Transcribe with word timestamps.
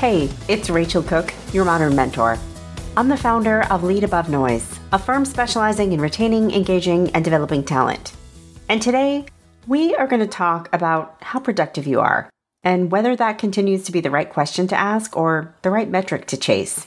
Hey, 0.00 0.30
it's 0.48 0.70
Rachel 0.70 1.02
Cook, 1.02 1.34
your 1.52 1.66
modern 1.66 1.94
mentor. 1.94 2.38
I'm 2.96 3.08
the 3.08 3.18
founder 3.18 3.64
of 3.70 3.84
Lead 3.84 4.02
Above 4.02 4.30
Noise, 4.30 4.80
a 4.92 4.98
firm 4.98 5.26
specializing 5.26 5.92
in 5.92 6.00
retaining, 6.00 6.52
engaging, 6.52 7.10
and 7.10 7.22
developing 7.22 7.62
talent. 7.62 8.14
And 8.70 8.80
today, 8.80 9.26
we 9.66 9.94
are 9.94 10.06
going 10.06 10.22
to 10.22 10.26
talk 10.26 10.70
about 10.72 11.18
how 11.20 11.38
productive 11.38 11.86
you 11.86 12.00
are 12.00 12.30
and 12.62 12.90
whether 12.90 13.14
that 13.14 13.36
continues 13.36 13.84
to 13.84 13.92
be 13.92 14.00
the 14.00 14.10
right 14.10 14.30
question 14.30 14.66
to 14.68 14.74
ask 14.74 15.14
or 15.18 15.54
the 15.60 15.68
right 15.68 15.90
metric 15.90 16.26
to 16.28 16.38
chase. 16.38 16.86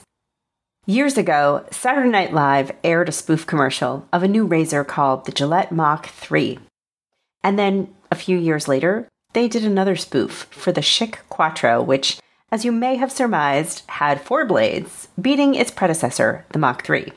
Years 0.84 1.16
ago, 1.16 1.64
Saturday 1.70 2.08
Night 2.08 2.34
Live 2.34 2.72
aired 2.82 3.08
a 3.08 3.12
spoof 3.12 3.46
commercial 3.46 4.08
of 4.12 4.24
a 4.24 4.28
new 4.28 4.44
razor 4.44 4.82
called 4.82 5.24
the 5.24 5.30
Gillette 5.30 5.70
Mach 5.70 6.06
3. 6.06 6.58
And 7.44 7.60
then, 7.60 7.94
a 8.10 8.16
few 8.16 8.36
years 8.36 8.66
later, 8.66 9.06
they 9.34 9.46
did 9.46 9.64
another 9.64 9.94
spoof 9.94 10.48
for 10.50 10.72
the 10.72 10.80
Schick 10.80 11.18
Quattro, 11.28 11.80
which 11.80 12.18
as 12.50 12.64
you 12.64 12.72
may 12.72 12.96
have 12.96 13.10
surmised, 13.10 13.82
had 13.88 14.20
four 14.20 14.44
blades, 14.44 15.08
beating 15.20 15.54
its 15.54 15.70
predecessor, 15.70 16.44
the 16.52 16.58
Mach 16.58 16.84
3. 16.84 17.12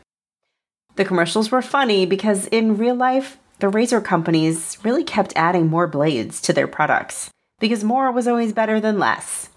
The 0.95 1.05
commercials 1.05 1.51
were 1.51 1.61
funny 1.61 2.05
because 2.05 2.47
in 2.47 2.77
real 2.77 2.95
life, 2.95 3.37
the 3.59 3.69
razor 3.69 4.01
companies 4.01 4.77
really 4.83 5.03
kept 5.03 5.33
adding 5.35 5.67
more 5.67 5.87
blades 5.87 6.41
to 6.41 6.53
their 6.53 6.67
products 6.67 7.29
because 7.59 7.83
more 7.83 8.11
was 8.11 8.27
always 8.27 8.53
better 8.53 8.79
than 8.79 8.99
less. 8.99 9.49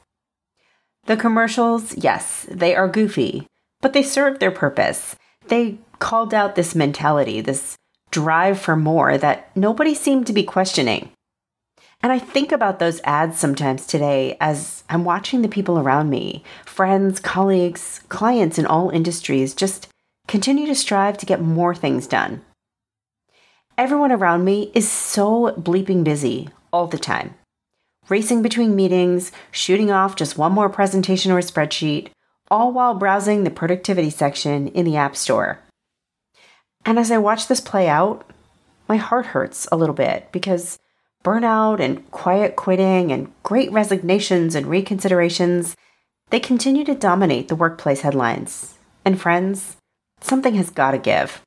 The 1.07 1.17
commercials, 1.17 1.97
yes, 1.97 2.47
they 2.51 2.75
are 2.75 2.89
goofy, 2.89 3.47
but 3.81 3.93
they 3.93 4.03
serve 4.03 4.39
their 4.39 4.51
purpose. 4.51 5.17
They 5.49 5.79
called 5.99 6.35
out 6.35 6.55
this 6.55 6.75
mentality, 6.75 7.41
this 7.41 7.77
drive 8.11 8.59
for 8.59 8.77
more 8.77 9.17
that 9.19 9.55
nobody 9.57 9.95
seemed 9.95 10.27
to 10.27 10.33
be 10.33 10.43
questioning. 10.43 11.11
And 12.03 12.13
I 12.13 12.19
think 12.19 12.51
about 12.51 12.79
those 12.79 13.01
ads 13.05 13.39
sometimes 13.39 13.87
today 13.87 14.37
as 14.41 14.85
I'm 14.89 15.05
watching 15.05 15.43
the 15.43 15.49
people 15.49 15.79
around 15.79 16.09
me, 16.09 16.43
friends, 16.65 17.21
colleagues, 17.21 18.01
clients 18.09 18.59
in 18.59 18.65
all 18.65 18.89
industries, 18.89 19.55
just 19.55 19.89
continue 20.27 20.67
to 20.67 20.75
strive 20.75 21.19
to 21.19 21.27
get 21.27 21.43
more 21.43 21.75
things 21.75 22.07
done. 22.07 22.41
Everyone 23.77 24.13
around 24.13 24.45
me 24.45 24.71
is 24.75 24.91
so 24.91 25.53
bleeping 25.59 26.03
busy 26.03 26.49
all 26.73 26.87
the 26.87 26.99
time, 26.99 27.35
racing 28.09 28.41
between 28.41 28.77
meetings, 28.77 29.31
shooting 29.51 29.91
off 29.91 30.17
just 30.17 30.39
one 30.39 30.53
more 30.53 30.69
presentation 30.69 31.33
or 31.33 31.41
spreadsheet, 31.41 32.09
all 32.51 32.73
while 32.73 32.95
browsing 32.95 33.45
the 33.45 33.51
productivity 33.51 34.11
section 34.11 34.69
in 34.69 34.85
the 34.87 34.97
App 34.97 35.17
Store. 35.17 35.61
And 36.85 36.99
as 36.99 37.11
I 37.11 37.19
watch 37.19 37.47
this 37.47 37.61
play 37.61 37.89
out, 37.89 38.29
my 38.89 38.97
heart 38.97 39.27
hurts 39.27 39.69
a 39.71 39.77
little 39.77 39.95
bit 39.95 40.29
because 40.33 40.79
burnout 41.25 41.81
and 41.81 42.11
quiet 42.11 42.57
quitting 42.57 43.13
and 43.13 43.33
great 43.43 43.71
resignations 43.73 44.55
and 44.55 44.67
reconsiderations, 44.67 45.75
they 46.31 46.41
continue 46.41 46.85
to 46.85 46.95
dominate 46.95 47.49
the 47.49 47.57
workplace 47.57 48.01
headlines. 48.01 48.79
And 49.05 49.21
friends, 49.21 49.77
something 50.21 50.55
has 50.55 50.71
got 50.71 50.93
to 50.93 50.99
give. 50.99 51.43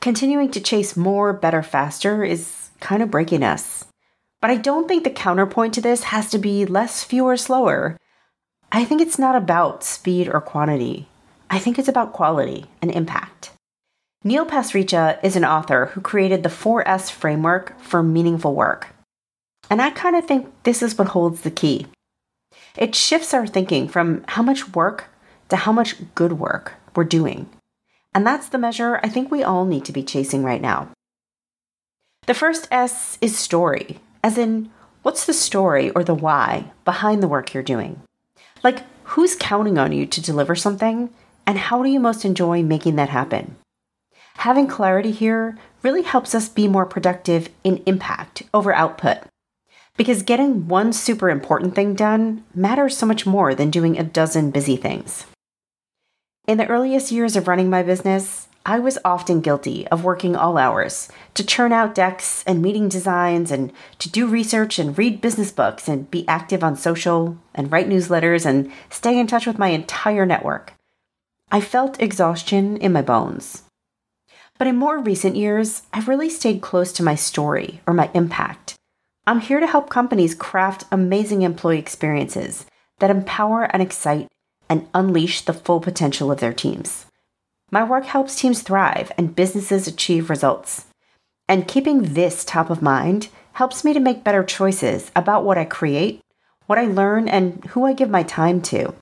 Continuing 0.00 0.50
to 0.52 0.60
chase 0.60 0.96
more, 0.96 1.32
better, 1.32 1.62
faster 1.62 2.24
is 2.24 2.70
kind 2.80 3.02
of 3.02 3.10
breaking 3.10 3.42
us. 3.42 3.84
But 4.40 4.50
I 4.50 4.56
don't 4.56 4.88
think 4.88 5.04
the 5.04 5.10
counterpoint 5.10 5.74
to 5.74 5.82
this 5.82 6.04
has 6.04 6.30
to 6.30 6.38
be 6.38 6.64
less, 6.64 7.04
fewer, 7.04 7.36
slower. 7.36 7.98
I 8.72 8.84
think 8.84 9.02
it's 9.02 9.18
not 9.18 9.36
about 9.36 9.84
speed 9.84 10.28
or 10.32 10.40
quantity. 10.40 11.08
I 11.50 11.58
think 11.58 11.78
it's 11.78 11.88
about 11.88 12.14
quality 12.14 12.66
and 12.80 12.90
impact. 12.90 13.50
Neil 14.22 14.44
Pasricha 14.44 15.18
is 15.24 15.34
an 15.34 15.46
author 15.46 15.86
who 15.86 16.02
created 16.02 16.42
the 16.42 16.50
4S 16.50 17.10
framework 17.10 17.80
for 17.80 18.02
meaningful 18.02 18.54
work. 18.54 18.88
And 19.70 19.80
I 19.80 19.88
kind 19.88 20.14
of 20.14 20.26
think 20.26 20.52
this 20.64 20.82
is 20.82 20.98
what 20.98 21.08
holds 21.08 21.40
the 21.40 21.50
key. 21.50 21.86
It 22.76 22.94
shifts 22.94 23.32
our 23.32 23.46
thinking 23.46 23.88
from 23.88 24.22
how 24.28 24.42
much 24.42 24.74
work 24.74 25.06
to 25.48 25.56
how 25.56 25.72
much 25.72 25.96
good 26.14 26.34
work 26.34 26.74
we're 26.94 27.04
doing. 27.04 27.48
And 28.14 28.26
that's 28.26 28.50
the 28.50 28.58
measure 28.58 29.00
I 29.02 29.08
think 29.08 29.30
we 29.30 29.42
all 29.42 29.64
need 29.64 29.86
to 29.86 29.92
be 29.92 30.02
chasing 30.02 30.44
right 30.44 30.60
now. 30.60 30.90
The 32.26 32.34
first 32.34 32.68
S 32.70 33.16
is 33.22 33.38
story, 33.38 34.00
as 34.22 34.36
in, 34.36 34.70
what's 35.00 35.24
the 35.24 35.32
story 35.32 35.88
or 35.92 36.04
the 36.04 36.14
why 36.14 36.72
behind 36.84 37.22
the 37.22 37.28
work 37.28 37.54
you're 37.54 37.62
doing? 37.62 38.02
Like, 38.62 38.82
who's 39.04 39.34
counting 39.34 39.78
on 39.78 39.92
you 39.92 40.04
to 40.04 40.20
deliver 40.20 40.54
something, 40.54 41.08
and 41.46 41.56
how 41.56 41.82
do 41.82 41.88
you 41.88 41.98
most 41.98 42.26
enjoy 42.26 42.62
making 42.62 42.96
that 42.96 43.08
happen? 43.08 43.56
Having 44.40 44.68
clarity 44.68 45.10
here 45.10 45.58
really 45.82 46.00
helps 46.00 46.34
us 46.34 46.48
be 46.48 46.66
more 46.66 46.86
productive 46.86 47.50
in 47.62 47.82
impact 47.84 48.42
over 48.54 48.72
output. 48.72 49.18
Because 49.98 50.22
getting 50.22 50.66
one 50.66 50.94
super 50.94 51.28
important 51.28 51.74
thing 51.74 51.92
done 51.92 52.42
matters 52.54 52.96
so 52.96 53.04
much 53.04 53.26
more 53.26 53.54
than 53.54 53.68
doing 53.68 53.98
a 53.98 54.02
dozen 54.02 54.50
busy 54.50 54.76
things. 54.76 55.26
In 56.48 56.56
the 56.56 56.66
earliest 56.68 57.12
years 57.12 57.36
of 57.36 57.48
running 57.48 57.68
my 57.68 57.82
business, 57.82 58.48
I 58.64 58.78
was 58.78 58.96
often 59.04 59.42
guilty 59.42 59.86
of 59.88 60.04
working 60.04 60.34
all 60.34 60.56
hours 60.56 61.10
to 61.34 61.44
churn 61.44 61.70
out 61.70 61.94
decks 61.94 62.42
and 62.46 62.62
meeting 62.62 62.88
designs 62.88 63.50
and 63.50 63.70
to 63.98 64.08
do 64.08 64.26
research 64.26 64.78
and 64.78 64.96
read 64.96 65.20
business 65.20 65.52
books 65.52 65.86
and 65.86 66.10
be 66.10 66.26
active 66.26 66.64
on 66.64 66.76
social 66.76 67.36
and 67.54 67.70
write 67.70 67.90
newsletters 67.90 68.46
and 68.46 68.72
stay 68.88 69.18
in 69.18 69.26
touch 69.26 69.46
with 69.46 69.58
my 69.58 69.68
entire 69.68 70.24
network. 70.24 70.72
I 71.52 71.60
felt 71.60 72.00
exhaustion 72.00 72.78
in 72.78 72.94
my 72.94 73.02
bones. 73.02 73.64
But 74.60 74.66
in 74.66 74.76
more 74.76 74.98
recent 74.98 75.36
years, 75.36 75.84
I've 75.90 76.06
really 76.06 76.28
stayed 76.28 76.60
close 76.60 76.92
to 76.92 77.02
my 77.02 77.14
story 77.14 77.80
or 77.86 77.94
my 77.94 78.10
impact. 78.12 78.74
I'm 79.26 79.40
here 79.40 79.58
to 79.58 79.66
help 79.66 79.88
companies 79.88 80.34
craft 80.34 80.84
amazing 80.92 81.40
employee 81.40 81.78
experiences 81.78 82.66
that 82.98 83.08
empower 83.08 83.64
and 83.64 83.82
excite 83.82 84.28
and 84.68 84.86
unleash 84.92 85.40
the 85.40 85.54
full 85.54 85.80
potential 85.80 86.30
of 86.30 86.40
their 86.40 86.52
teams. 86.52 87.06
My 87.70 87.82
work 87.82 88.04
helps 88.04 88.36
teams 88.36 88.60
thrive 88.60 89.10
and 89.16 89.34
businesses 89.34 89.88
achieve 89.88 90.28
results. 90.28 90.84
And 91.48 91.66
keeping 91.66 92.12
this 92.12 92.44
top 92.44 92.68
of 92.68 92.82
mind 92.82 93.28
helps 93.52 93.82
me 93.82 93.94
to 93.94 93.98
make 93.98 94.24
better 94.24 94.44
choices 94.44 95.10
about 95.16 95.42
what 95.42 95.56
I 95.56 95.64
create, 95.64 96.20
what 96.66 96.78
I 96.78 96.84
learn, 96.84 97.30
and 97.30 97.64
who 97.70 97.86
I 97.86 97.94
give 97.94 98.10
my 98.10 98.24
time 98.24 98.60
to. 98.64 98.92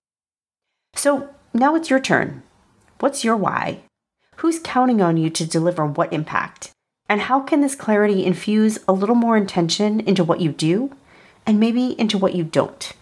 So 0.94 1.30
now 1.52 1.74
it's 1.74 1.90
your 1.90 1.98
turn. 1.98 2.44
What's 3.00 3.24
your 3.24 3.36
why? 3.36 3.80
Who's 4.38 4.60
counting 4.60 5.02
on 5.02 5.16
you 5.16 5.30
to 5.30 5.44
deliver 5.44 5.84
what 5.84 6.12
impact? 6.12 6.70
And 7.08 7.22
how 7.22 7.40
can 7.40 7.60
this 7.60 7.74
clarity 7.74 8.24
infuse 8.24 8.78
a 8.86 8.92
little 8.92 9.16
more 9.16 9.36
intention 9.36 9.98
into 9.98 10.22
what 10.22 10.40
you 10.40 10.52
do 10.52 10.94
and 11.44 11.58
maybe 11.58 11.98
into 11.98 12.18
what 12.18 12.36
you 12.36 12.44
don't? 12.44 12.92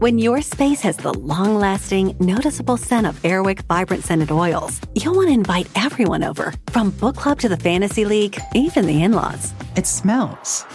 When 0.00 0.18
your 0.18 0.42
space 0.42 0.82
has 0.82 0.98
the 0.98 1.14
long 1.14 1.54
lasting, 1.54 2.14
noticeable 2.20 2.76
scent 2.76 3.06
of 3.06 3.22
Airwick 3.22 3.62
Vibrant 3.62 4.04
Scented 4.04 4.30
Oils, 4.30 4.78
you'll 4.94 5.14
want 5.14 5.28
to 5.28 5.34
invite 5.34 5.66
everyone 5.76 6.24
over, 6.24 6.52
from 6.66 6.90
book 6.90 7.16
club 7.16 7.38
to 7.40 7.48
the 7.48 7.56
fantasy 7.56 8.04
league, 8.04 8.38
even 8.54 8.84
the 8.84 9.02
in 9.02 9.14
laws. 9.14 9.54
It 9.76 9.86
smells 9.86 10.66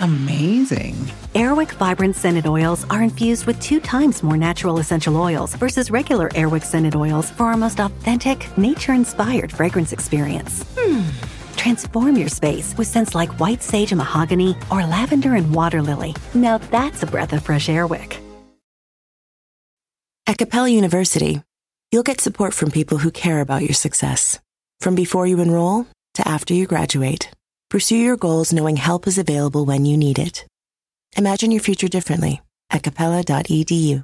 Amazing. 0.00 0.94
Airwick 1.34 1.72
Vibrant 1.72 2.16
Scented 2.16 2.46
Oils 2.46 2.84
are 2.90 3.02
infused 3.02 3.46
with 3.46 3.60
two 3.60 3.80
times 3.80 4.22
more 4.22 4.36
natural 4.36 4.78
essential 4.78 5.16
oils 5.16 5.54
versus 5.54 5.90
regular 5.90 6.28
Airwick 6.30 6.64
Scented 6.64 6.94
Oils 6.94 7.30
for 7.30 7.44
our 7.44 7.56
most 7.56 7.80
authentic, 7.80 8.46
nature 8.58 8.92
inspired 8.92 9.52
fragrance 9.52 9.92
experience. 9.92 10.64
Hmm. 10.78 11.02
Transform 11.56 12.16
your 12.16 12.28
space 12.28 12.76
with 12.76 12.88
scents 12.88 13.14
like 13.14 13.40
white 13.40 13.62
sage 13.62 13.92
and 13.92 13.98
mahogany 13.98 14.54
or 14.70 14.84
lavender 14.84 15.34
and 15.34 15.54
water 15.54 15.80
lily. 15.82 16.14
Now 16.34 16.58
that's 16.58 17.02
a 17.02 17.06
breath 17.06 17.32
of 17.32 17.42
fresh 17.42 17.68
Airwick. 17.68 18.18
At 20.26 20.38
Capella 20.38 20.68
University, 20.68 21.42
you'll 21.90 22.02
get 22.02 22.20
support 22.20 22.52
from 22.52 22.70
people 22.70 22.98
who 22.98 23.10
care 23.10 23.40
about 23.40 23.62
your 23.62 23.74
success. 23.74 24.40
From 24.80 24.94
before 24.94 25.26
you 25.26 25.40
enroll 25.40 25.86
to 26.14 26.28
after 26.28 26.52
you 26.52 26.66
graduate, 26.66 27.30
pursue 27.76 27.98
your 27.98 28.16
goals 28.16 28.54
knowing 28.54 28.74
help 28.74 29.06
is 29.06 29.18
available 29.18 29.66
when 29.66 29.84
you 29.84 29.98
need 29.98 30.18
it. 30.18 30.46
Imagine 31.18 31.50
your 31.50 31.60
future 31.60 31.88
differently 31.88 32.40
at 32.70 32.82
capella.edu. 32.82 34.02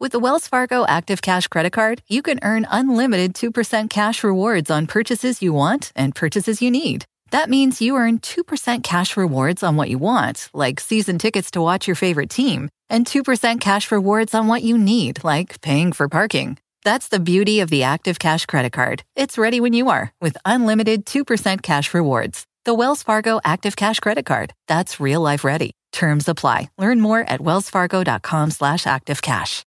With 0.00 0.12
the 0.12 0.18
Wells 0.18 0.48
Fargo 0.48 0.86
Active 0.86 1.20
Cash 1.20 1.48
Credit 1.48 1.74
Card, 1.74 2.00
you 2.08 2.22
can 2.22 2.40
earn 2.42 2.66
unlimited 2.70 3.34
2% 3.34 3.90
cash 3.90 4.24
rewards 4.24 4.70
on 4.70 4.86
purchases 4.86 5.42
you 5.42 5.52
want 5.52 5.92
and 5.94 6.14
purchases 6.14 6.62
you 6.62 6.70
need. 6.70 7.04
That 7.30 7.50
means 7.50 7.82
you 7.82 7.94
earn 7.96 8.20
2% 8.20 8.82
cash 8.82 9.14
rewards 9.14 9.62
on 9.62 9.76
what 9.76 9.90
you 9.90 9.98
want, 9.98 10.48
like 10.54 10.80
season 10.80 11.18
tickets 11.18 11.50
to 11.50 11.60
watch 11.60 11.86
your 11.86 11.94
favorite 11.94 12.30
team, 12.30 12.70
and 12.88 13.06
2% 13.06 13.60
cash 13.60 13.92
rewards 13.92 14.32
on 14.32 14.46
what 14.46 14.62
you 14.62 14.78
need, 14.78 15.22
like 15.24 15.60
paying 15.60 15.92
for 15.92 16.08
parking. 16.08 16.56
That's 16.86 17.08
the 17.08 17.18
beauty 17.18 17.58
of 17.58 17.68
the 17.68 17.82
Active 17.82 18.16
Cash 18.16 18.46
Credit 18.46 18.72
Card. 18.72 19.02
It's 19.16 19.38
ready 19.38 19.60
when 19.60 19.72
you 19.72 19.88
are 19.88 20.12
with 20.20 20.36
unlimited 20.44 21.04
2% 21.04 21.60
cash 21.60 21.92
rewards. 21.92 22.46
The 22.64 22.74
Wells 22.74 23.02
Fargo 23.02 23.40
Active 23.44 23.74
Cash 23.74 23.98
Credit 23.98 24.24
Card. 24.24 24.54
That's 24.68 25.00
real 25.00 25.20
life 25.20 25.42
ready. 25.42 25.72
Terms 25.90 26.28
apply. 26.28 26.70
Learn 26.78 27.00
more 27.00 27.22
at 27.22 27.40
wellsfargo.com 27.40 28.52
slash 28.52 28.84
activecash. 28.84 29.64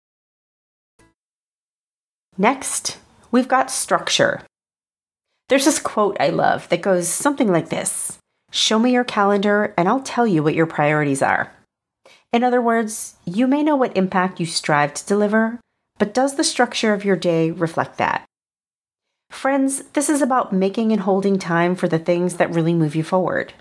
Next, 2.37 2.99
we've 3.33 3.49
got 3.49 3.73
structure. 3.73 4.43
There's 5.49 5.65
this 5.65 5.81
quote 5.81 6.17
I 6.21 6.29
love 6.29 6.69
that 6.69 6.83
goes 6.83 7.09
something 7.09 7.51
like 7.51 7.69
this 7.69 8.17
Show 8.53 8.79
me 8.79 8.93
your 8.93 9.03
calendar, 9.03 9.75
and 9.77 9.89
I'll 9.89 10.03
tell 10.03 10.25
you 10.25 10.45
what 10.45 10.55
your 10.55 10.67
priorities 10.67 11.23
are. 11.23 11.53
In 12.33 12.45
other 12.45 12.63
words, 12.63 13.17
you 13.25 13.49
may 13.49 13.65
know 13.65 13.75
what 13.75 13.97
impact 13.97 14.39
you 14.39 14.47
strive 14.47 14.95
to 14.95 15.05
deliver, 15.05 15.59
but 15.99 16.15
does 16.15 16.37
the 16.37 16.45
structure 16.45 16.93
of 16.93 17.05
your 17.05 17.17
day 17.17 17.51
reflect 17.51 17.99
that? 17.99 18.25
Friends, 19.31 19.83
this 19.93 20.09
is 20.09 20.23
about 20.23 20.53
making 20.53 20.93
and 20.93 21.03
holding 21.03 21.39
time 21.39 21.75
for 21.75 21.89
the 21.89 21.99
things 21.99 22.37
that 22.37 22.51
really 22.55 22.75
move 22.75 22.97
you 22.97 23.03
forward. 23.03 23.53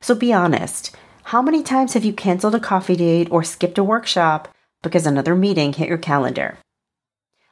So 0.00 0.14
be 0.14 0.32
honest. 0.32 0.94
How 1.24 1.42
many 1.42 1.62
times 1.62 1.94
have 1.94 2.04
you 2.04 2.12
canceled 2.12 2.54
a 2.54 2.60
coffee 2.60 2.96
date 2.96 3.28
or 3.30 3.44
skipped 3.44 3.78
a 3.78 3.84
workshop 3.84 4.48
because 4.82 5.06
another 5.06 5.34
meeting 5.34 5.72
hit 5.72 5.88
your 5.88 5.98
calendar? 5.98 6.58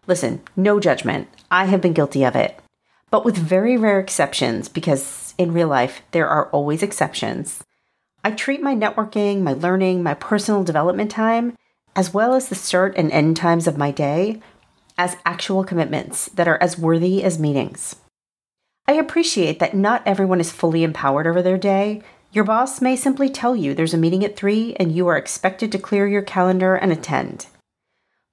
Listen, 0.06 0.40
no 0.56 0.80
judgment. 0.80 1.28
I 1.50 1.66
have 1.66 1.80
been 1.80 1.92
guilty 1.92 2.24
of 2.24 2.36
it. 2.36 2.58
But 3.10 3.24
with 3.24 3.36
very 3.36 3.76
rare 3.76 4.00
exceptions, 4.00 4.68
because 4.68 5.34
in 5.38 5.52
real 5.52 5.68
life 5.68 6.02
there 6.10 6.28
are 6.28 6.48
always 6.50 6.82
exceptions, 6.82 7.62
I 8.24 8.32
treat 8.32 8.62
my 8.62 8.74
networking, 8.74 9.42
my 9.42 9.52
learning, 9.52 10.02
my 10.02 10.14
personal 10.14 10.64
development 10.64 11.10
time, 11.10 11.54
as 11.96 12.14
well 12.14 12.34
as 12.34 12.48
the 12.48 12.54
start 12.54 12.94
and 12.96 13.10
end 13.10 13.36
times 13.36 13.66
of 13.66 13.78
my 13.78 13.90
day, 13.90 14.40
as 14.98 15.16
actual 15.24 15.64
commitments 15.64 16.26
that 16.34 16.46
are 16.46 16.62
as 16.62 16.78
worthy 16.78 17.24
as 17.24 17.38
meetings. 17.38 17.96
I 18.86 18.92
appreciate 18.92 19.58
that 19.58 19.74
not 19.74 20.02
everyone 20.06 20.38
is 20.38 20.52
fully 20.52 20.84
empowered 20.84 21.26
over 21.26 21.42
their 21.42 21.58
day. 21.58 22.02
Your 22.32 22.44
boss 22.44 22.80
may 22.80 22.96
simply 22.96 23.28
tell 23.28 23.56
you 23.56 23.74
there's 23.74 23.94
a 23.94 23.98
meeting 23.98 24.24
at 24.24 24.36
3 24.36 24.76
and 24.78 24.92
you 24.92 25.08
are 25.08 25.16
expected 25.16 25.72
to 25.72 25.78
clear 25.78 26.06
your 26.06 26.22
calendar 26.22 26.76
and 26.76 26.92
attend. 26.92 27.46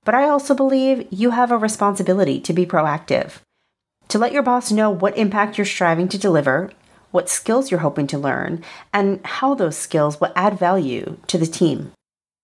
But 0.04 0.13
I 0.13 0.27
also 0.27 0.54
believe 0.54 1.07
you 1.09 1.31
have 1.31 1.51
a 1.51 1.57
responsibility 1.57 2.39
to 2.42 2.54
be 2.54 2.66
proactive, 2.66 3.39
to 4.09 4.19
let 4.19 4.33
your 4.33 4.44
boss 4.44 4.71
know 4.71 4.89
what 4.89 5.18
impact 5.18 5.57
you're 5.57 5.66
striving 5.66 6.09
to 6.09 6.18
deliver, 6.18 6.69
what 7.12 7.30
skills 7.30 7.71
you're 7.71 7.80
hoping 7.80 8.07
to 8.07 8.18
learn, 8.18 8.63
and 8.94 9.25
how 9.25 9.54
those 9.54 9.77
skills 9.77 10.19
will 10.19 10.33
add 10.36 10.59
value 10.59 11.18
to 11.27 11.38
the 11.38 11.48
team. 11.48 11.94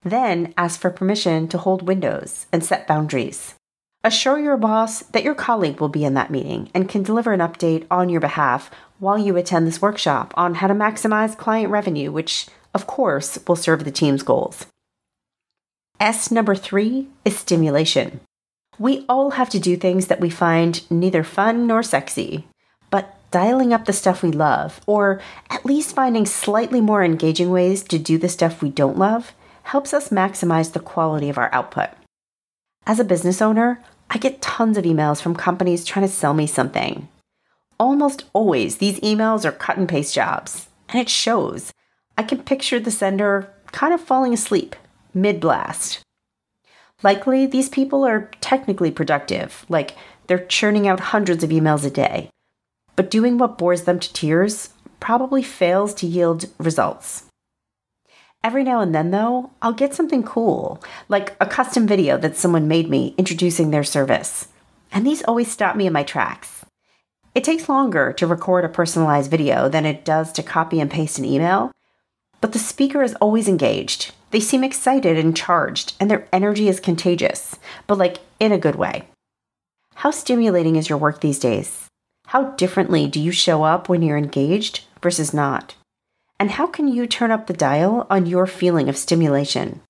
Then 0.04 0.54
ask 0.58 0.80
for 0.80 0.90
permission 0.90 1.48
to 1.50 1.58
hold 1.58 1.88
windows 1.88 2.48
and 2.52 2.64
set 2.64 2.88
boundaries. 2.88 3.56
Assure 4.02 4.40
your 4.40 4.56
boss 4.56 5.00
that 5.04 5.24
your 5.24 5.36
colleague 5.36 5.82
will 5.82 5.90
be 5.90 6.06
in 6.06 6.14
that 6.14 6.32
meeting 6.32 6.70
and 6.74 6.88
can 6.88 7.04
deliver 7.04 7.34
an 7.34 7.42
update 7.42 7.86
on 7.92 8.08
your 8.08 8.22
behalf 8.22 8.72
while 9.00 9.18
you 9.18 9.36
attend 9.36 9.68
this 9.68 9.82
workshop 9.82 10.34
on 10.38 10.56
how 10.56 10.68
to 10.68 10.74
maximize 10.74 11.38
client 11.38 11.70
revenue, 11.70 12.12
which, 12.12 12.48
of 12.74 12.88
course, 12.88 13.38
will 13.46 13.58
serve 13.58 13.84
the 13.84 13.92
team's 13.92 14.24
goals. 14.24 14.66
S 16.00 16.32
number 16.32 16.56
three 16.56 17.08
is 17.26 17.38
stimulation. 17.38 18.22
We 18.78 19.06
all 19.10 19.32
have 19.32 19.50
to 19.50 19.60
do 19.60 19.76
things 19.76 20.08
that 20.08 20.22
we 20.22 20.30
find 20.30 20.90
neither 20.90 21.26
fun 21.26 21.68
nor 21.68 21.84
sexy, 21.84 22.48
but 22.90 23.18
dialing 23.32 23.74
up 23.74 23.84
the 23.84 23.92
stuff 23.92 24.24
we 24.24 24.32
love, 24.32 24.80
or 24.88 25.20
at 25.50 25.66
least 25.66 25.94
finding 25.94 26.26
slightly 26.26 26.80
more 26.80 27.04
engaging 27.04 27.50
ways 27.50 27.84
to 27.84 28.00
do 28.00 28.18
the 28.18 28.30
stuff 28.30 28.62
we 28.62 28.70
don't 28.70 28.98
love, 28.98 29.34
helps 29.70 29.94
us 29.94 30.10
maximize 30.10 30.72
the 30.72 30.80
quality 30.80 31.30
of 31.30 31.38
our 31.38 31.54
output. 31.54 31.90
As 32.88 33.00
a 33.00 33.04
business 33.04 33.40
owner, 33.40 33.80
I 34.10 34.18
get 34.18 34.42
tons 34.42 34.80
of 34.80 34.84
emails 34.84 35.22
from 35.22 35.36
companies 35.36 35.86
trying 35.86 36.08
to 36.08 36.12
sell 36.12 36.34
me 36.34 36.48
something. 36.48 37.08
Almost 37.80 38.26
always, 38.34 38.78
these 38.78 39.00
emails 39.02 39.46
are 39.46 39.52
cut 39.52 39.78
and 39.78 39.88
paste 39.88 40.16
jobs, 40.16 40.70
and 40.90 41.00
it 41.00 41.08
shows. 41.08 41.72
I 42.18 42.24
can 42.24 42.42
picture 42.42 42.80
the 42.80 42.90
sender 42.90 43.54
kind 43.72 43.94
of 43.94 44.02
falling 44.02 44.34
asleep 44.34 44.76
mid 45.14 45.40
blast. 45.40 46.02
Likely, 47.04 47.46
these 47.46 47.70
people 47.70 48.04
are 48.04 48.32
technically 48.42 48.90
productive, 48.90 49.68
like 49.70 49.96
they're 50.26 50.48
churning 50.48 50.88
out 50.88 51.12
hundreds 51.14 51.44
of 51.44 51.52
emails 51.52 51.86
a 51.86 51.92
day. 51.92 52.32
But 52.96 53.12
doing 53.12 53.38
what 53.38 53.60
bores 53.60 53.84
them 53.84 54.00
to 54.00 54.14
tears 54.14 54.70
probably 55.00 55.44
fails 55.44 55.94
to 55.94 56.08
yield 56.08 56.50
results. 56.58 57.29
Every 58.42 58.64
now 58.64 58.80
and 58.80 58.96
then, 58.96 59.12
though, 59.12 59.52
I'll 59.62 59.74
get 59.74 59.94
something 59.94 60.24
cool, 60.24 60.82
like 61.10 61.36
a 61.42 61.46
custom 61.46 61.86
video 61.86 62.18
that 62.18 62.38
someone 62.38 62.70
made 62.70 62.90
me 62.90 63.14
introducing 63.18 63.72
their 63.72 63.84
service. 63.84 64.48
And 64.92 65.06
these 65.06 65.24
always 65.24 65.52
stop 65.52 65.76
me 65.76 65.88
in 65.88 65.94
my 65.94 66.04
tracks. 66.04 66.66
It 67.36 67.44
takes 67.44 67.70
longer 67.70 68.14
to 68.14 68.26
record 68.26 68.66
a 68.66 68.70
personalized 68.70 69.30
video 69.30 69.68
than 69.70 69.86
it 69.86 70.06
does 70.06 70.32
to 70.34 70.44
copy 70.44 70.80
and 70.80 70.90
paste 70.90 71.20
an 71.20 71.26
email, 71.26 71.72
but 72.42 72.54
the 72.54 72.60
speaker 72.60 73.04
is 73.04 73.14
always 73.16 73.48
engaged. 73.48 74.14
They 74.32 74.40
seem 74.40 74.64
excited 74.64 75.18
and 75.18 75.36
charged, 75.36 75.94
and 76.00 76.10
their 76.10 76.28
energy 76.32 76.70
is 76.70 76.80
contagious, 76.80 77.56
but 77.88 77.98
like 77.98 78.20
in 78.40 78.52
a 78.52 78.58
good 78.58 78.76
way. 78.76 79.10
How 79.96 80.12
stimulating 80.12 80.78
is 80.78 80.88
your 80.88 80.98
work 80.98 81.20
these 81.20 81.40
days? 81.40 81.88
How 82.28 82.52
differently 82.52 83.08
do 83.08 83.20
you 83.20 83.32
show 83.32 83.64
up 83.64 83.90
when 83.90 84.02
you're 84.02 84.18
engaged 84.18 84.86
versus 85.02 85.34
not? 85.34 85.76
And 86.40 86.52
how 86.52 86.68
can 86.68 86.88
you 86.88 87.06
turn 87.06 87.32
up 87.32 87.48
the 87.48 87.54
dial 87.54 88.08
on 88.10 88.26
your 88.26 88.48
feeling 88.48 88.88
of 88.88 88.98
stimulation? 88.98 89.82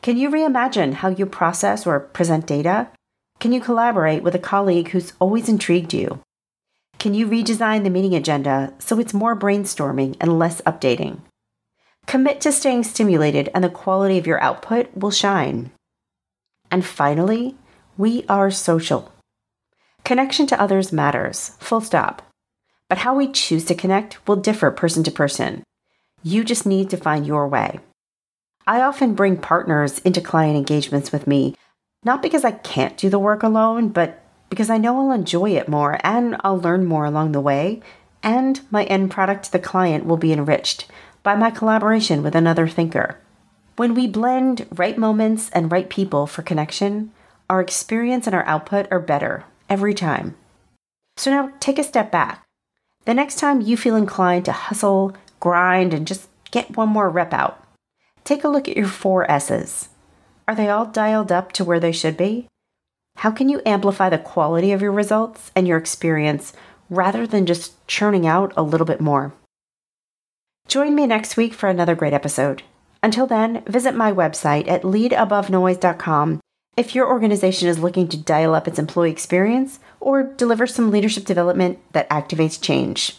Can 0.00 0.16
you 0.16 0.30
reimagine 0.30 0.92
how 0.94 1.08
you 1.08 1.26
process 1.26 1.86
or 1.86 1.98
present 1.98 2.46
data? 2.46 2.88
Can 3.40 3.52
you 3.52 3.60
collaborate 3.60 4.22
with 4.22 4.34
a 4.34 4.38
colleague 4.38 4.90
who's 4.90 5.12
always 5.18 5.48
intrigued 5.48 5.92
you? 5.92 6.20
Can 6.98 7.14
you 7.14 7.26
redesign 7.26 7.82
the 7.82 7.90
meeting 7.90 8.14
agenda 8.14 8.72
so 8.78 8.98
it's 8.98 9.14
more 9.14 9.36
brainstorming 9.36 10.16
and 10.20 10.38
less 10.38 10.60
updating? 10.62 11.20
Commit 12.06 12.40
to 12.40 12.52
staying 12.52 12.84
stimulated, 12.84 13.50
and 13.54 13.62
the 13.62 13.68
quality 13.68 14.18
of 14.18 14.26
your 14.26 14.40
output 14.40 14.88
will 14.96 15.10
shine. 15.10 15.70
And 16.70 16.84
finally, 16.84 17.56
we 17.96 18.24
are 18.28 18.50
social. 18.50 19.12
Connection 20.04 20.46
to 20.46 20.60
others 20.60 20.92
matters, 20.92 21.50
full 21.58 21.80
stop. 21.80 22.22
But 22.88 22.98
how 22.98 23.14
we 23.14 23.30
choose 23.30 23.64
to 23.66 23.74
connect 23.74 24.26
will 24.26 24.36
differ 24.36 24.70
person 24.70 25.02
to 25.04 25.10
person. 25.10 25.62
You 26.22 26.44
just 26.44 26.66
need 26.66 26.90
to 26.90 26.96
find 26.96 27.26
your 27.26 27.46
way. 27.48 27.80
I 28.66 28.82
often 28.82 29.14
bring 29.14 29.36
partners 29.36 29.98
into 30.00 30.20
client 30.20 30.56
engagements 30.56 31.10
with 31.10 31.26
me, 31.26 31.54
not 32.04 32.22
because 32.22 32.44
I 32.44 32.52
can't 32.52 32.96
do 32.96 33.08
the 33.08 33.18
work 33.18 33.42
alone, 33.42 33.88
but 33.88 34.22
because 34.50 34.70
I 34.70 34.78
know 34.78 34.98
I'll 34.98 35.12
enjoy 35.12 35.50
it 35.50 35.68
more 35.68 35.98
and 36.04 36.36
I'll 36.44 36.60
learn 36.60 36.84
more 36.84 37.04
along 37.04 37.32
the 37.32 37.40
way, 37.40 37.80
and 38.22 38.60
my 38.70 38.84
end 38.84 39.10
product 39.10 39.44
to 39.44 39.52
the 39.52 39.58
client 39.58 40.06
will 40.06 40.16
be 40.16 40.32
enriched 40.32 40.86
by 41.22 41.34
my 41.34 41.50
collaboration 41.50 42.22
with 42.22 42.34
another 42.34 42.68
thinker. 42.68 43.18
When 43.76 43.94
we 43.94 44.06
blend 44.06 44.66
right 44.72 44.98
moments 44.98 45.50
and 45.50 45.70
right 45.70 45.88
people 45.88 46.26
for 46.26 46.42
connection, 46.42 47.12
our 47.48 47.60
experience 47.60 48.26
and 48.26 48.34
our 48.34 48.44
output 48.44 48.88
are 48.90 49.00
better 49.00 49.44
every 49.68 49.94
time. 49.94 50.36
So 51.16 51.30
now 51.30 51.52
take 51.60 51.78
a 51.78 51.84
step 51.84 52.10
back. 52.10 52.44
The 53.04 53.14
next 53.14 53.36
time 53.36 53.60
you 53.60 53.76
feel 53.76 53.96
inclined 53.96 54.44
to 54.46 54.52
hustle, 54.52 55.14
grind, 55.40 55.94
and 55.94 56.06
just 56.06 56.28
get 56.50 56.76
one 56.76 56.88
more 56.88 57.08
rep 57.08 57.32
out, 57.32 57.62
take 58.24 58.44
a 58.44 58.48
look 58.48 58.68
at 58.68 58.76
your 58.76 58.88
four 58.88 59.30
S's. 59.30 59.88
Are 60.46 60.54
they 60.54 60.68
all 60.68 60.86
dialed 60.86 61.30
up 61.30 61.52
to 61.52 61.64
where 61.64 61.80
they 61.80 61.92
should 61.92 62.16
be? 62.16 62.46
How 63.16 63.30
can 63.30 63.48
you 63.48 63.60
amplify 63.66 64.08
the 64.08 64.18
quality 64.18 64.72
of 64.72 64.80
your 64.80 64.92
results 64.92 65.50
and 65.56 65.66
your 65.66 65.76
experience 65.76 66.52
rather 66.88 67.26
than 67.26 67.46
just 67.46 67.86
churning 67.86 68.26
out 68.26 68.52
a 68.56 68.62
little 68.62 68.86
bit 68.86 69.00
more? 69.00 69.34
Join 70.68 70.94
me 70.94 71.06
next 71.06 71.36
week 71.36 71.52
for 71.52 71.68
another 71.68 71.94
great 71.94 72.12
episode. 72.12 72.62
Until 73.02 73.26
then, 73.26 73.62
visit 73.66 73.94
my 73.94 74.12
website 74.12 74.68
at 74.68 74.82
leadabovenoise.com 74.82 76.40
if 76.76 76.94
your 76.94 77.08
organization 77.08 77.68
is 77.68 77.78
looking 77.78 78.06
to 78.08 78.16
dial 78.16 78.54
up 78.54 78.68
its 78.68 78.78
employee 78.78 79.10
experience 79.10 79.80
or 79.98 80.22
deliver 80.22 80.66
some 80.66 80.90
leadership 80.90 81.24
development 81.24 81.78
that 81.92 82.08
activates 82.08 82.60
change. 82.62 83.16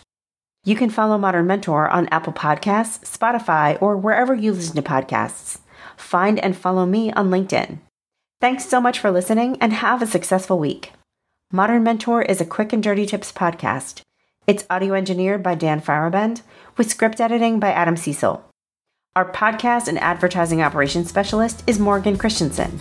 You 0.69 0.75
can 0.75 0.91
follow 0.91 1.17
Modern 1.17 1.47
Mentor 1.47 1.89
on 1.89 2.07
Apple 2.09 2.31
Podcasts, 2.31 2.99
Spotify, 2.99 3.81
or 3.81 3.97
wherever 3.97 4.35
you 4.35 4.51
listen 4.51 4.75
to 4.75 4.83
podcasts. 4.83 5.61
Find 5.97 6.37
and 6.37 6.55
follow 6.55 6.85
me 6.85 7.11
on 7.13 7.31
LinkedIn. 7.31 7.79
Thanks 8.39 8.67
so 8.67 8.79
much 8.79 8.99
for 8.99 9.09
listening 9.09 9.57
and 9.61 9.73
have 9.73 10.03
a 10.03 10.05
successful 10.05 10.59
week. 10.59 10.93
Modern 11.51 11.81
Mentor 11.81 12.21
is 12.21 12.39
a 12.39 12.45
quick 12.45 12.71
and 12.71 12.83
dirty 12.83 13.07
tips 13.07 13.31
podcast. 13.31 14.01
It's 14.45 14.67
audio 14.69 14.93
engineered 14.93 15.41
by 15.41 15.55
Dan 15.55 15.81
Feierabend 15.81 16.43
with 16.77 16.91
script 16.91 17.19
editing 17.19 17.59
by 17.59 17.71
Adam 17.71 17.97
Cecil. 17.97 18.45
Our 19.15 19.31
podcast 19.31 19.87
and 19.87 19.97
advertising 19.97 20.61
operations 20.61 21.09
specialist 21.09 21.63
is 21.65 21.79
Morgan 21.79 22.15
Christensen. 22.15 22.77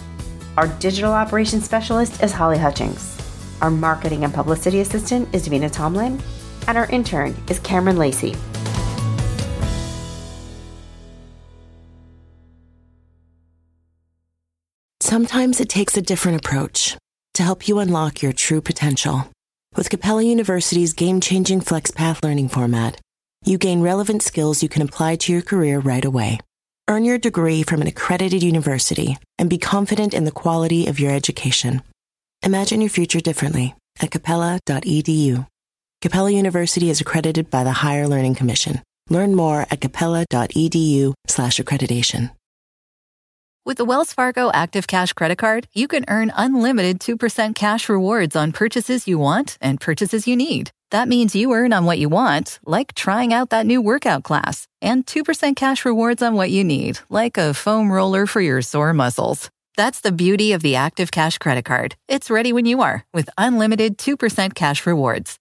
Our 0.59 0.69
digital 0.79 1.15
operations 1.15 1.65
specialist 1.65 2.23
is 2.23 2.33
Holly 2.33 2.59
Hutchings. 2.59 3.17
Our 3.63 3.71
marketing 3.71 4.25
and 4.25 4.35
publicity 4.35 4.81
assistant 4.81 5.35
is 5.35 5.49
Davina 5.49 5.73
Tomlin. 5.73 6.21
And 6.69 6.79
our 6.79 6.89
intern 6.89 7.35
is 7.49 7.59
Cameron 7.59 7.97
Lacey. 7.97 8.37
Sometimes 15.01 15.59
it 15.61 15.71
takes 15.71 15.97
a 15.97 16.03
different 16.03 16.39
approach 16.39 16.97
to 17.35 17.43
help 17.43 17.67
you 17.67 17.79
unlock 17.79 18.21
your 18.21 18.35
true 18.35 18.61
potential. 18.61 19.27
With 19.75 19.89
Capella 19.89 20.23
University's 20.23 20.93
game 20.93 21.21
changing 21.21 21.63
FlexPath 21.63 22.23
learning 22.23 22.51
format, 22.51 23.01
you 23.45 23.57
gain 23.57 23.81
relevant 23.81 24.23
skills 24.23 24.63
you 24.63 24.69
can 24.69 24.83
apply 24.83 25.17
to 25.17 25.33
your 25.33 25.41
career 25.41 25.79
right 25.79 26.05
away. 26.05 26.41
Earn 26.89 27.05
your 27.05 27.17
degree 27.17 27.63
from 27.63 27.81
an 27.81 27.87
accredited 27.87 28.43
university 28.43 29.17
and 29.39 29.49
be 29.49 29.57
confident 29.57 30.13
in 30.13 30.25
the 30.25 30.31
quality 30.31 30.87
of 30.87 31.01
your 31.01 31.13
education. 31.13 31.81
Imagine 32.43 32.83
your 32.83 32.91
future 32.91 33.21
differently 33.21 33.75
at 34.01 34.11
capella.edu. 34.11 35.47
Capella 36.01 36.31
University 36.31 36.91
is 36.91 37.01
accredited 37.01 37.51
by 37.51 37.65
the 37.65 37.73
Higher 37.73 38.07
Learning 38.07 38.37
Commission. 38.37 38.83
Learn 39.11 39.35
more 39.35 39.67
at 39.69 39.81
capella.edu/accreditation. 39.81 42.31
With 43.67 43.79
the 43.79 43.85
Wells 43.85 44.13
Fargo 44.13 44.53
Active 44.55 44.87
Cash 44.87 45.13
Credit 45.15 45.37
Card, 45.37 45.67
you 45.75 45.89
can 45.89 46.05
earn 46.07 46.31
unlimited 46.37 47.01
2% 47.01 47.57
cash 47.57 47.89
rewards 47.89 48.37
on 48.37 48.53
purchases 48.53 49.09
you 49.09 49.19
want 49.19 49.59
and 49.61 49.81
purchases 49.81 50.29
you 50.29 50.37
need. 50.37 50.71
That 50.93 51.09
means 51.09 51.35
you 51.35 51.53
earn 51.53 51.73
on 51.73 51.85
what 51.85 51.99
you 51.99 52.09
want, 52.09 52.61
like 52.65 52.95
trying 52.95 53.35
out 53.35 53.51
that 53.51 53.67
new 53.67 53.83
workout 53.83 54.23
class, 54.23 54.69
and 54.81 55.05
2% 55.05 55.57
cash 55.57 55.85
rewards 55.85 56.23
on 56.23 56.35
what 56.35 56.53
you 56.53 56.63
need, 56.63 57.01
like 57.11 57.37
a 57.37 57.53
foam 57.53 57.91
roller 57.91 58.25
for 58.25 58.41
your 58.41 58.63
sore 58.63 58.95
muscles. 58.95 59.51
That's 59.77 60.01
the 60.01 60.13
beauty 60.13 60.53
of 60.53 60.63
the 60.63 60.77
Active 60.77 61.11
Cash 61.11 61.39
Credit 61.39 61.65
Card. 61.65 61.97
It's 62.07 62.31
ready 62.31 62.53
when 62.53 62.67
you 62.67 62.83
are 62.83 63.05
with 63.13 63.29
unlimited 63.37 63.99
2% 63.99 64.55
cash 64.55 64.87
rewards. 64.87 65.41